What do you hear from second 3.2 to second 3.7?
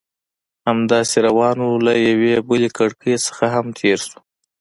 څخه هم